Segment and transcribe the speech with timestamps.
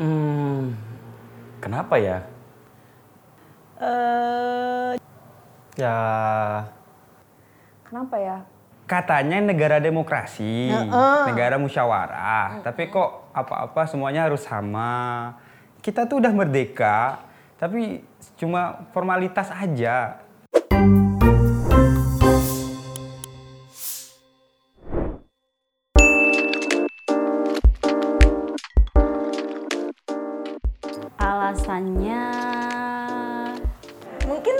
[0.00, 0.72] Hmm,
[1.60, 2.24] kenapa ya?
[3.76, 4.96] Eh,
[5.76, 5.96] Ya
[7.84, 8.36] kenapa ya?
[8.88, 11.22] Katanya negara demokrasi, Heeh.
[11.28, 15.36] negara musyawarah, tapi kok apa-apa semuanya harus sama.
[15.84, 17.22] Kita tuh udah merdeka,
[17.60, 18.02] tapi
[18.40, 20.18] cuma formalitas aja.
[31.50, 32.22] Alasannya
[34.22, 34.56] Mungkin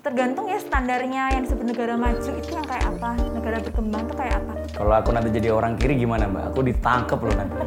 [0.00, 4.40] tergantung ya standarnya yang disebut negara maju itu yang kayak apa, negara berkembang tuh kayak
[4.40, 4.56] apa.
[4.72, 6.56] Kalau aku nanti jadi orang kiri gimana mbak?
[6.56, 7.60] Aku ditangkep loh nanti.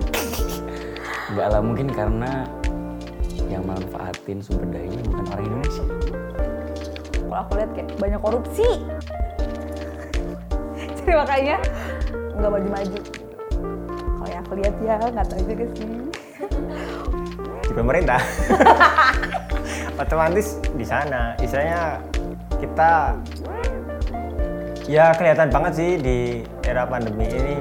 [1.30, 2.50] Enggak lah, mungkin karena
[3.46, 5.86] yang manfaatin sumber dayanya bukan orang Indonesia.
[7.14, 8.70] Kalau aku lihat kayak banyak korupsi.
[10.98, 11.58] Jadi makanya
[12.42, 13.00] nggak maju-maju.
[14.18, 16.23] Kalau yang aku lihat ya nggak tahu juga sih.
[17.74, 18.22] Di pemerintah.
[20.02, 21.34] Otomatis di sana.
[21.42, 21.98] Istilahnya
[22.62, 23.18] kita
[24.86, 26.18] ya kelihatan banget sih di
[26.62, 27.58] era pandemi ini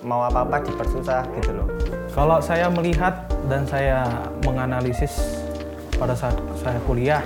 [0.00, 1.68] mau apa-apa dipersusah gitu loh.
[2.16, 4.08] Kalau saya melihat dan saya
[4.40, 5.44] menganalisis
[6.00, 7.20] pada saat saya kuliah,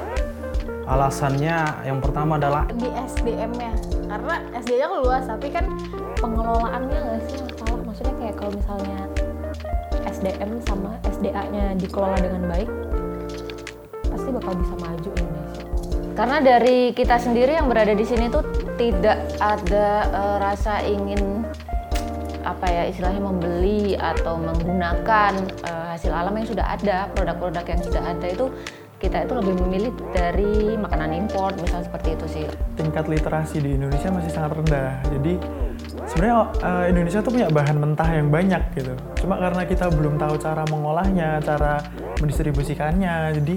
[0.86, 3.74] alasannya yang pertama adalah di SDM-nya
[4.06, 5.64] karena SDM-nya kan luas tapi kan
[6.22, 9.00] pengelolaannya nggak sih yang salah maksudnya kayak kalau misalnya
[10.06, 12.70] SDM sama SDA-nya dikelola dengan baik
[14.06, 15.64] pasti bakal bisa maju Indonesia.
[16.16, 18.40] Karena dari kita sendiri yang berada di sini tuh
[18.80, 21.44] tidak ada eh, rasa ingin
[22.46, 25.32] apa ya istilahnya membeli atau menggunakan
[25.66, 28.46] eh, hasil alam yang sudah ada, produk-produk yang sudah ada itu
[28.96, 32.44] kita itu lebih memilih dari makanan impor misalnya seperti itu sih.
[32.80, 35.04] tingkat literasi di Indonesia masih sangat rendah.
[35.12, 35.34] Jadi
[36.08, 38.94] sebenarnya eh, Indonesia tuh punya bahan mentah yang banyak gitu.
[39.20, 41.84] Cuma karena kita belum tahu cara mengolahnya, cara
[42.24, 43.56] mendistribusikannya, jadi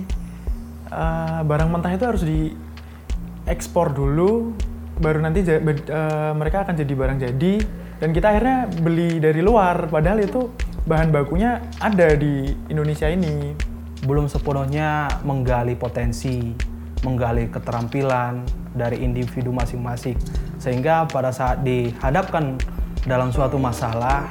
[0.91, 4.51] eh, barang mentah itu harus diekspor dulu,
[4.99, 7.55] baru nanti eh, mereka akan jadi barang jadi.
[7.99, 10.51] Dan kita akhirnya beli dari luar, padahal itu
[10.87, 13.68] bahan bakunya ada di Indonesia ini.
[14.09, 16.49] Belum sepenuhnya menggali potensi,
[17.05, 18.41] menggali keterampilan
[18.73, 20.17] dari individu masing-masing.
[20.57, 22.57] Sehingga pada saat dihadapkan
[23.05, 24.25] dalam suatu masalah,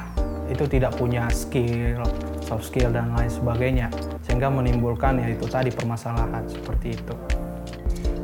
[0.51, 2.03] itu tidak punya skill,
[2.43, 3.87] soft skill, dan lain sebagainya.
[4.27, 7.15] Sehingga menimbulkan yaitu tadi permasalahan seperti itu.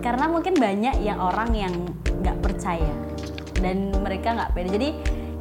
[0.04, 1.74] Karena mungkin banyak yang orang yang
[2.20, 2.94] nggak percaya
[3.64, 4.70] dan mereka nggak pede.
[4.76, 4.90] Jadi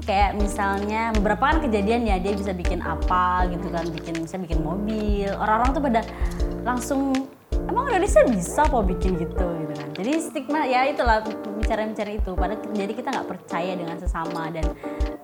[0.04, 4.60] kayak misalnya beberapa kan kejadian ya dia bisa bikin apa gitu kan, bikin bisa bikin
[4.60, 5.32] mobil.
[5.34, 6.00] Orang-orang tuh pada
[6.62, 7.16] langsung
[7.68, 9.88] emang Indonesia bisa kok bikin gitu gitu kan.
[9.96, 11.24] Jadi stigma ya itulah
[11.58, 12.30] bicara-bicara itu.
[12.36, 14.64] Pada jadi kita nggak percaya dengan sesama dan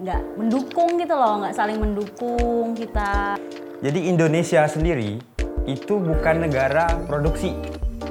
[0.00, 3.36] nggak mendukung gitu loh, nggak saling mendukung kita.
[3.80, 5.20] Jadi Indonesia sendiri
[5.68, 7.52] itu bukan negara produksi,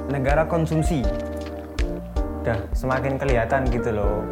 [0.06, 1.02] negara konsumsi.
[2.40, 4.22] Udah semakin kelihatan gitu loh.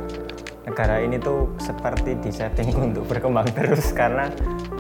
[0.69, 4.29] Negara ini tuh seperti disetting untuk berkembang terus karena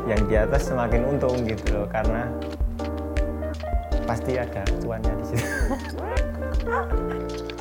[0.04, 2.28] yang di atas semakin untung gitu loh karena
[4.04, 5.48] pasti ada cuannya di situ.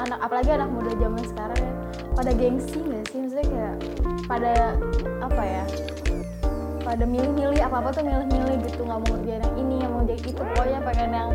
[0.04, 1.74] anak apalagi anak muda zaman sekarang ya
[2.20, 3.18] pada gengsi nggak sih?
[3.24, 3.76] Maksudnya kayak
[4.28, 4.54] pada
[5.24, 5.64] apa ya
[6.84, 10.20] pada milih-milih apa apa tuh milih-milih gitu nggak mau ngerjain yang ini yang mau jadi
[10.20, 10.42] itu.
[10.44, 11.30] Pokoknya pengen yang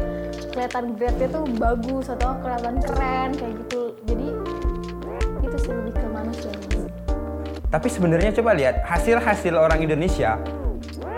[0.53, 3.97] kelihatan grade-nya tuh bagus atau kelihatan keren kayak gitu.
[4.05, 4.29] Jadi
[7.73, 10.37] Tapi sebenarnya coba lihat hasil-hasil orang Indonesia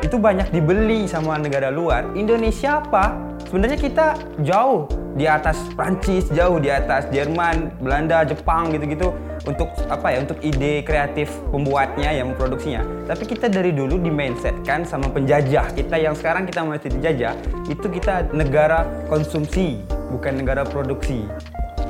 [0.07, 2.15] itu banyak dibeli sama negara luar.
[2.15, 3.19] Indonesia apa?
[3.51, 4.07] Sebenarnya kita
[4.47, 4.87] jauh
[5.19, 9.11] di atas Prancis, jauh di atas Jerman, Belanda, Jepang gitu-gitu
[9.51, 10.23] untuk apa ya?
[10.23, 12.87] Untuk ide kreatif pembuatnya yang memproduksinya.
[13.11, 15.75] Tapi kita dari dulu di mindset kan sama penjajah.
[15.75, 17.35] Kita yang sekarang kita masih dijajah,
[17.67, 19.83] itu kita negara konsumsi,
[20.15, 21.27] bukan negara produksi.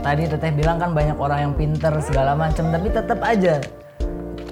[0.00, 3.60] Tadi teteh bilang kan banyak orang yang pinter segala macam, tapi tetap aja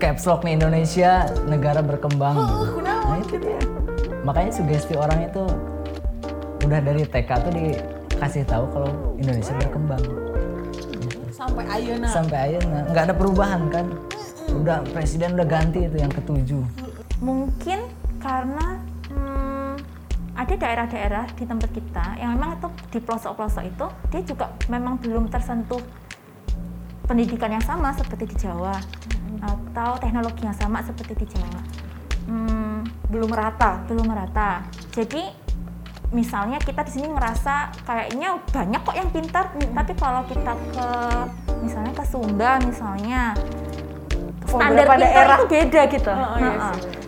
[0.03, 2.35] caps lock nih Indonesia negara berkembang.
[2.35, 2.83] gitu.
[2.83, 3.63] Nah itu dia.
[4.27, 5.47] Makanya sugesti orang itu
[6.67, 10.03] udah dari TK tuh dikasih tahu kalau Indonesia berkembang.
[11.31, 12.11] Sampai ayeuna.
[12.11, 13.87] Sampai akhirnya nggak ada perubahan kan.
[14.51, 16.65] Udah presiden udah ganti itu yang ketujuh.
[17.23, 17.87] Mungkin
[18.19, 19.75] karena hmm,
[20.35, 25.31] ada daerah-daerah di tempat kita yang memang itu di pelosok-pelosok itu dia juga memang belum
[25.31, 25.83] tersentuh
[27.07, 28.79] pendidikan yang sama seperti di Jawa
[29.43, 31.61] atau teknologi yang sama seperti di Jawa.
[32.31, 34.63] Hmm, belum merata, belum merata.
[34.95, 35.27] Jadi
[36.15, 40.89] misalnya kita di sini ngerasa kayaknya banyak kok yang pintar, tapi kalau kita ke
[41.67, 43.35] misalnya ke Sumba misalnya
[44.47, 45.39] standar beberapa pintar daerah.
[45.39, 46.13] itu beda gitu.
[46.13, 46.75] Oh, iya Heeh.
[46.79, 47.03] sih.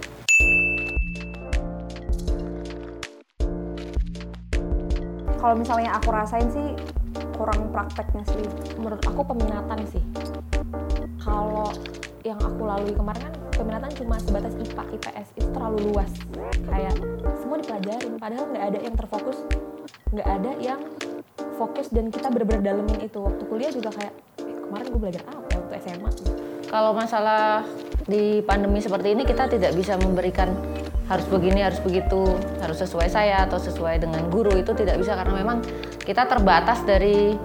[5.44, 6.72] kalau misalnya aku rasain sih
[7.36, 8.48] kurang prakteknya sih
[8.80, 10.00] menurut aku peminatan sih
[11.20, 11.68] kalau
[12.24, 16.10] yang aku lalui kemarin kan peminatan cuma sebatas IPA IPS itu terlalu luas.
[16.64, 16.96] Kayak
[17.36, 19.38] semua dipelajarin padahal nggak ada yang terfokus
[20.08, 20.80] nggak ada yang
[21.60, 23.20] fokus dan kita bener-bener dalemin itu.
[23.20, 25.52] Waktu kuliah juga kayak eh, kemarin gue belajar apa?
[25.52, 26.10] Waktu SMA
[26.72, 27.62] Kalau masalah
[28.08, 30.48] di pandemi seperti ini kita tidak bisa memberikan
[31.04, 32.24] harus begini, harus begitu,
[32.64, 35.60] harus sesuai saya atau sesuai dengan guru itu tidak bisa karena memang
[36.00, 37.36] kita terbatas dari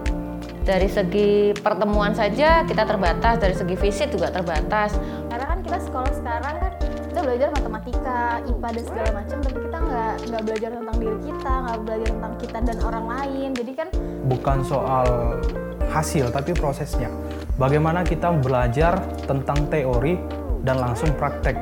[0.70, 4.94] dari segi pertemuan saja kita terbatas, dari segi visit juga terbatas.
[5.26, 6.74] karena kan kita sekolah sekarang kan
[7.10, 11.52] kita belajar matematika, IPA dan segala macam tapi kita nggak nggak belajar tentang diri kita
[11.66, 13.88] nggak belajar tentang kita dan orang lain jadi kan
[14.30, 15.08] bukan soal
[15.90, 17.10] hasil tapi prosesnya.
[17.58, 20.22] Bagaimana kita belajar tentang teori
[20.62, 21.58] dan langsung praktek.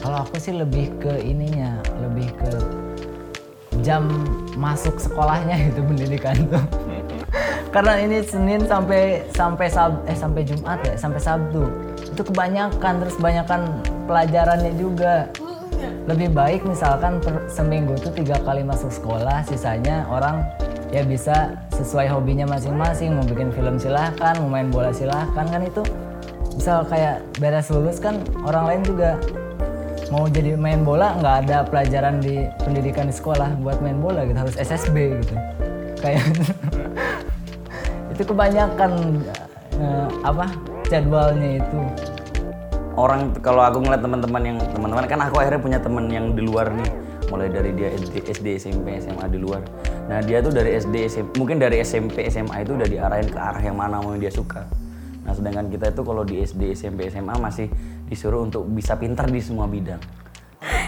[0.00, 2.52] Kalau aku sih lebih ke ininya, lebih ke
[3.84, 4.08] jam
[4.56, 6.87] masuk sekolahnya itu pendidikan tuh.
[7.68, 11.68] Karena ini Senin sampai sampai Sab eh sampai Jumat ya, sampai Sabtu.
[12.00, 13.60] Itu kebanyakan terus kebanyakan
[14.08, 15.28] pelajarannya juga.
[16.08, 20.40] Lebih baik misalkan per seminggu tuh tiga kali masuk sekolah, sisanya orang
[20.88, 23.12] ya bisa sesuai hobinya masing-masing.
[23.12, 25.84] Mau bikin film silahkan, mau main bola silahkan kan itu.
[26.56, 29.20] Misal kayak beres lulus kan orang lain juga
[30.08, 34.40] mau jadi main bola nggak ada pelajaran di pendidikan di sekolah buat main bola gitu
[34.40, 35.36] harus SSB gitu
[36.00, 36.24] kayak
[38.18, 39.22] itu kebanyakan
[39.78, 40.50] eh, apa
[40.90, 41.78] jadwalnya itu.
[42.98, 46.74] Orang kalau aku ngeliat teman-teman yang teman-teman kan aku akhirnya punya teman yang di luar
[46.74, 46.90] nih.
[47.30, 49.62] Mulai dari dia SD, SD SMP SMA di luar.
[50.10, 53.62] Nah dia tuh dari SD SMP mungkin dari SMP SMA itu udah diarahin ke arah
[53.62, 54.66] yang mana mau dia suka.
[55.22, 57.70] Nah sedangkan kita itu kalau di SD SMP SMA masih
[58.10, 60.00] disuruh untuk bisa pintar di semua bidang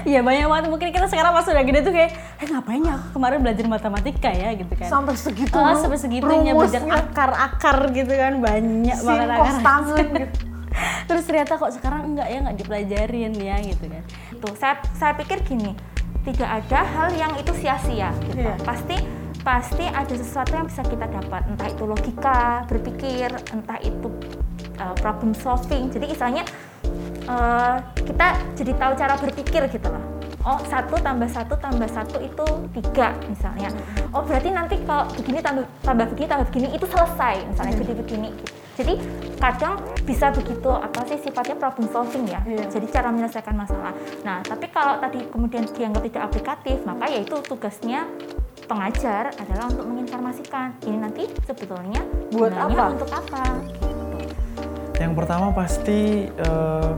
[0.04, 3.08] Iya banyak banget mungkin kita sekarang pas udah gede tuh kayak eh ngapain ya aku
[3.16, 8.32] kemarin belajar matematika ya gitu kan sampai segitu Oh, sampai segitunya belajar akar-akar gitu kan
[8.38, 10.24] banyak banget akar gitu.
[11.10, 14.02] terus ternyata kok sekarang enggak ya nggak dipelajarin ya gitu kan
[14.40, 15.76] Tuh, saya saya pikir gini,
[16.24, 18.40] tidak ada hal yang itu sia-sia gitu.
[18.40, 18.56] Iya.
[18.64, 18.96] Pasti
[19.40, 24.08] pasti ada sesuatu yang bisa kita dapat, entah itu logika, berpikir, entah itu
[24.76, 25.92] uh, problem solving.
[25.92, 26.48] Jadi istilahnya
[27.30, 28.26] uh, kita
[28.58, 30.04] jadi tahu cara berpikir gitu loh.
[30.40, 32.46] Oh satu tambah satu tambah satu itu
[32.80, 33.68] tiga misalnya.
[34.10, 38.30] Oh berarti nanti kalau begini tambah tambah begini tambah begini itu selesai misalnya jadi begini.
[38.80, 38.94] Jadi
[39.36, 39.76] kadang
[40.08, 42.40] bisa begitu apa sih sifatnya problem solving ya.
[42.72, 43.92] Jadi cara menyelesaikan masalah.
[44.24, 48.08] Nah tapi kalau tadi kemudian dianggap tidak aplikatif maka yaitu tugasnya
[48.64, 52.00] pengajar adalah untuk menginformasikan ini nanti sebetulnya
[52.32, 52.84] Buat apa?
[52.96, 53.44] untuk apa.
[54.96, 56.90] Yang pertama pasti eh,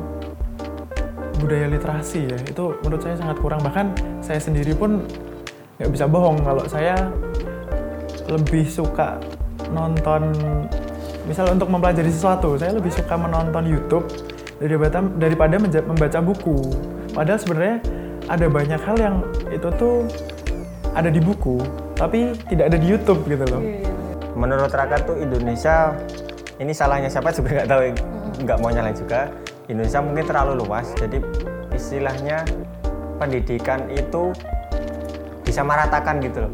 [1.42, 3.60] budaya literasi ya itu menurut saya sangat kurang.
[3.66, 3.86] Bahkan
[4.22, 5.02] saya sendiri pun
[5.82, 7.10] nggak bisa bohong kalau saya
[8.30, 9.18] lebih suka
[9.74, 10.30] nonton
[11.26, 14.06] misal untuk mempelajari sesuatu saya lebih suka menonton YouTube
[14.62, 16.70] daripada daripada menja- membaca buku.
[17.10, 17.76] Padahal sebenarnya
[18.30, 19.16] ada banyak hal yang
[19.50, 20.06] itu tuh
[20.94, 21.58] ada di buku
[21.98, 23.62] tapi tidak ada di YouTube gitu loh.
[24.38, 25.92] Menurut Raka tuh Indonesia
[26.62, 27.80] ini salahnya siapa juga nggak tahu
[28.46, 29.28] nggak mau nyalain juga
[29.70, 31.22] Indonesia mungkin terlalu luas jadi
[31.74, 32.46] istilahnya
[33.18, 34.34] pendidikan itu
[35.46, 36.52] bisa meratakan gitu loh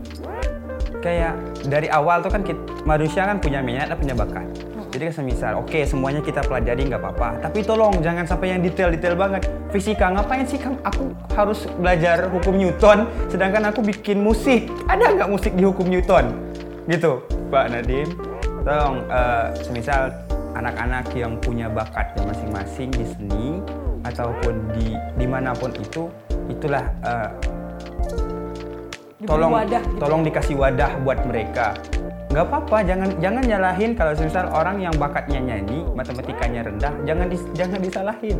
[1.00, 1.34] kayak
[1.66, 4.46] dari awal tuh kan kita, manusia kan punya minat dan punya bakat.
[4.88, 7.44] Jadi kan semisal, oke semuanya kita pelajari nggak apa-apa.
[7.44, 9.44] Tapi tolong jangan sampai yang detail-detail banget.
[9.68, 14.72] Fisika ngapain sih kan aku harus belajar hukum Newton, sedangkan aku bikin musik.
[14.88, 16.32] Ada nggak musik di hukum Newton?
[16.88, 17.20] Gitu,
[17.52, 18.08] Pak Nadim.
[18.64, 20.27] Tolong, eh, semisal
[20.58, 23.46] anak-anak yang punya bakatnya masing-masing di seni
[24.02, 26.10] ataupun di di mana pun itu,
[26.50, 27.30] itulah eh,
[29.22, 29.54] tolong
[30.02, 31.78] tolong dikasih wadah buat mereka.
[32.28, 33.90] Nggak apa-apa jangan jangan nyalahin.
[33.94, 38.38] Kalau misal orang yang bakatnya nyanyi matematikanya rendah jangan dis- jangan disalahin.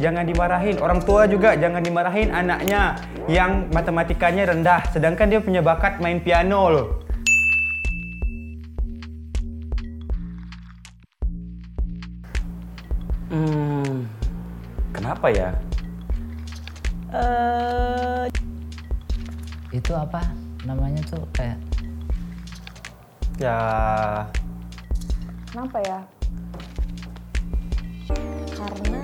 [0.00, 0.80] Jangan dimarahin.
[0.80, 2.96] Orang tua juga jangan dimarahin anaknya
[3.28, 4.80] yang matematikanya rendah.
[4.88, 7.09] Sedangkan dia punya bakat main piano loh
[13.30, 14.06] hmm,
[14.92, 15.50] kenapa ya
[19.70, 20.22] itu apa
[20.66, 21.58] namanya tuh kayak
[23.40, 23.58] ya
[25.50, 25.98] Kenapa ya?
[28.54, 29.02] Karena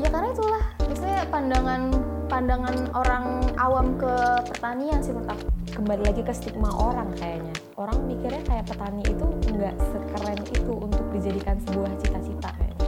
[0.00, 1.92] ya karena itulah maksudnya pandangan
[2.24, 3.24] pandangan orang
[3.60, 4.08] awam ke
[4.48, 5.44] pertanian sih menurut aku.
[5.76, 7.52] Kembali lagi ke stigma orang kayaknya.
[7.76, 12.79] Orang mikirnya kayak petani itu nggak sekeren itu untuk dijadikan sebuah cita-cita kayaknya.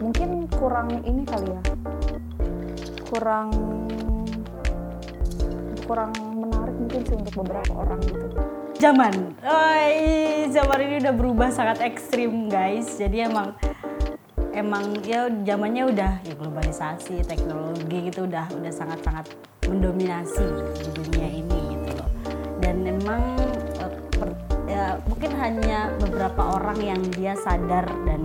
[0.00, 1.62] Mungkin kurang ini kali ya.
[3.04, 3.52] Kurang
[5.84, 8.26] kurang menarik mungkin sih untuk beberapa orang gitu.
[8.80, 9.12] Zaman.
[9.44, 12.96] Oi, zaman ini udah berubah sangat ekstrim guys.
[12.96, 13.52] Jadi emang
[14.56, 19.26] emang ya zamannya udah ya globalisasi teknologi gitu udah udah sangat sangat
[19.68, 20.48] mendominasi
[20.80, 22.10] di dunia ini gitu loh.
[22.64, 23.20] Dan memang
[23.84, 23.92] eh,
[24.64, 28.24] ya, mungkin hanya beberapa orang yang dia sadar dan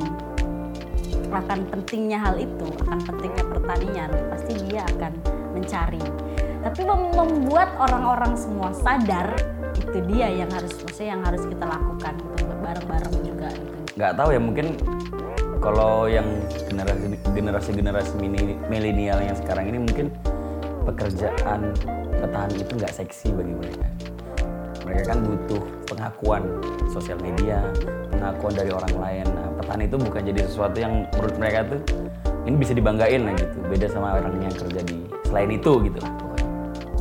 [1.36, 5.14] akan pentingnya hal itu, akan pentingnya pertanian, pasti dia akan
[5.52, 6.04] mencari.
[6.64, 9.36] Tapi mem- membuat orang-orang semua sadar
[9.76, 13.76] itu dia yang harus maksudnya yang harus kita lakukan gitu bareng-bareng juga gitu.
[14.00, 14.68] nggak tahu ya mungkin
[15.60, 16.28] kalau yang
[16.68, 20.08] generasi generasi generasi mini milenial yang sekarang ini mungkin
[20.86, 21.74] pekerjaan
[22.22, 23.88] petani itu nggak seksi bagi mereka
[24.86, 26.44] mereka kan butuh pengakuan
[26.94, 27.60] sosial media
[28.14, 31.82] pengakuan dari orang lain nah, petani itu bukan jadi sesuatu yang menurut mereka tuh
[32.46, 33.58] ini bisa dibanggain lah gitu.
[33.66, 35.98] Beda sama orang yang kerja di selain itu gitu.
[36.06, 36.48] Lah pokoknya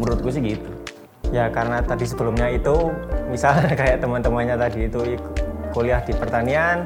[0.01, 0.71] menurutku sih gitu.
[1.29, 2.89] Ya karena tadi sebelumnya itu
[3.29, 5.21] misalnya kayak teman-temannya tadi itu
[5.77, 6.81] kuliah di pertanian,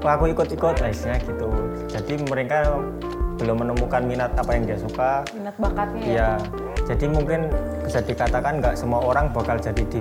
[0.00, 1.48] aku ikut-ikut lah gitu.
[1.92, 2.80] Jadi mereka
[3.36, 5.26] belum menemukan minat apa yang dia suka.
[5.36, 6.14] minat bakatnya ya?
[6.14, 6.30] Ya,
[6.88, 7.50] jadi mungkin
[7.84, 10.00] bisa dikatakan nggak semua orang bakal jadi di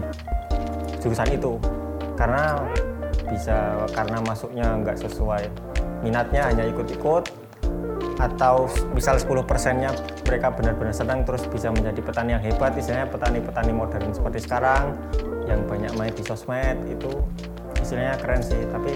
[1.03, 1.57] jurusan itu.
[2.13, 2.61] Karena
[3.29, 5.47] bisa karena masuknya nggak sesuai.
[6.03, 7.31] Minatnya hanya ikut-ikut
[8.19, 9.91] atau misal 10 persennya
[10.23, 12.75] mereka benar-benar senang terus bisa menjadi petani yang hebat.
[12.75, 14.95] Istilahnya petani-petani modern seperti sekarang
[15.47, 17.11] yang banyak main di sosmed itu
[17.79, 18.61] istilahnya keren sih.
[18.67, 18.91] Tapi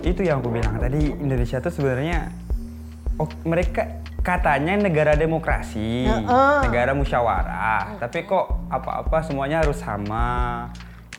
[0.00, 2.32] itu yang aku bilang tadi Indonesia tuh sebenarnya
[3.20, 6.04] oh, mereka katanya negara demokrasi,
[6.64, 10.68] negara musyawarah, tapi kok apa-apa semuanya harus sama.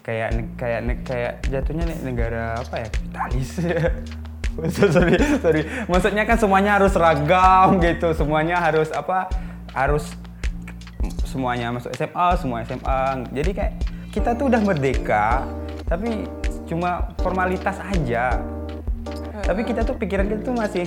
[0.01, 2.88] Kayak kayak kayak jatuhnya ne- negara apa ya?
[2.89, 3.50] Kapitalis.
[4.93, 5.62] sorry, sorry.
[5.88, 9.29] Maksudnya kan semuanya harus seragam gitu, semuanya harus apa?
[9.72, 10.12] Harus
[11.25, 13.01] semuanya masuk SMA, semua SMA.
[13.31, 13.74] Jadi kayak
[14.12, 15.48] kita tuh udah merdeka,
[15.88, 16.27] tapi
[16.67, 18.41] cuma formalitas aja.
[19.41, 20.86] Tapi kita tuh pikiran kita tuh masih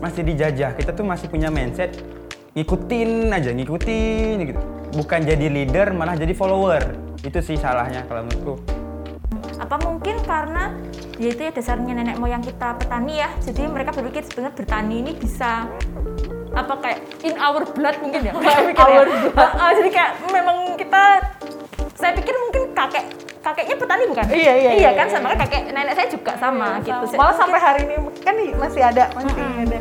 [0.00, 0.72] masih dijajah.
[0.78, 1.92] Kita tuh masih punya mindset
[2.58, 4.60] ngikutin aja, ngikutin gitu.
[4.92, 6.82] Bukan jadi leader, malah jadi follower.
[7.20, 8.54] Itu sih salahnya kalau menurutku.
[9.58, 10.70] apa mungkin karena
[11.18, 15.12] ya itu ya dasarnya nenek moyang kita petani ya jadi mereka berpikir sebenarnya bertani ini
[15.12, 15.66] bisa
[16.54, 19.02] apa kayak in our blood mungkin ya kayak mikir ya.
[19.34, 21.02] Ah, jadi kayak memang kita
[21.98, 23.04] saya pikir mungkin kakek
[23.40, 25.14] kakeknya petani bukan Iya, iya, iya, kan iya.
[25.18, 29.04] sama kakek nenek saya juga sama gitu Saya- malah sampai hari ini kan masih ada
[29.10, 29.78] masih ada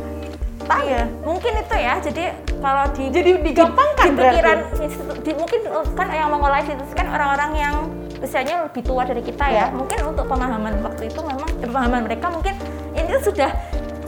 [0.68, 1.94] Iya, mungkin itu ya.
[2.04, 2.24] Jadi
[2.60, 6.84] kalau di Jadi digampangkan di, di pikiran institu- di, mungkin uh, kan yang mengolah itu
[6.92, 7.76] kan orang-orang yang
[8.20, 9.66] usianya lebih tua dari kita ya.
[9.72, 12.54] Mungkin untuk pemahaman waktu itu memang eh, pemahaman mereka mungkin
[12.98, 13.52] ini sudah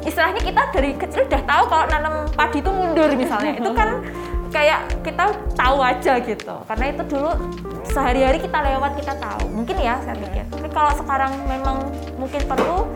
[0.03, 3.53] istilahnya kita dari kecil udah tahu kalau nanam padi itu mundur misalnya.
[3.55, 3.89] itu kan
[4.55, 6.55] kayak kita tahu aja gitu.
[6.65, 7.31] Karena itu dulu
[7.85, 9.43] sehari-hari kita lewat kita tahu.
[9.53, 10.43] Mungkin ya saya pikir.
[10.49, 11.77] Tapi kalau sekarang memang
[12.17, 12.89] mungkin perlu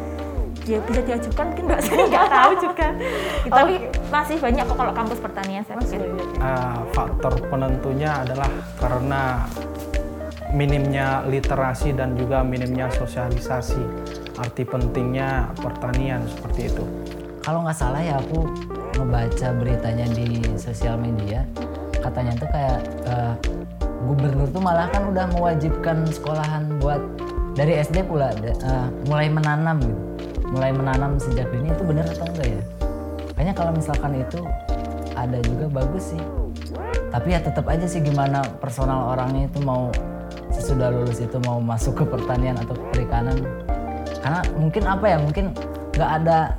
[0.63, 2.87] ya bisa diajukan mungkin nggak saya nggak tahu juga.
[3.59, 3.73] Tapi
[4.09, 5.99] masih banyak kok kalau kampus pertanian saya pikir.
[6.39, 9.43] Uh, faktor penentunya adalah karena
[10.53, 13.81] minimnya literasi dan juga minimnya sosialisasi.
[14.33, 16.85] Arti pentingnya pertanian seperti itu.
[17.43, 18.47] kalau nggak salah ya aku
[18.95, 21.43] ngebaca beritanya di sosial media.
[21.99, 23.35] Katanya tuh kayak eh,
[24.07, 27.03] gubernur tuh malah kan udah mewajibkan sekolahan buat
[27.51, 30.12] dari SD pula eh, mulai menanam gitu
[30.53, 32.61] mulai menanam sejak dini itu benar atau enggak ya?
[33.33, 34.39] Kayaknya kalau misalkan itu
[35.17, 36.21] ada juga bagus sih.
[37.09, 39.89] Tapi ya tetap aja sih gimana personal orangnya itu mau
[40.53, 43.41] sesudah lulus itu mau masuk ke pertanian atau perikanan.
[44.21, 45.45] Karena mungkin apa ya mungkin
[45.97, 46.53] nggak ada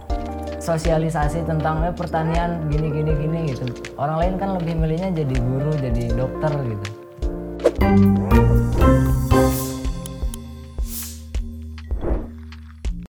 [0.58, 3.70] sosialisasi tentang eh, pertanian gini gini gini gitu.
[3.94, 6.88] Orang lain kan lebih milihnya jadi guru jadi dokter gitu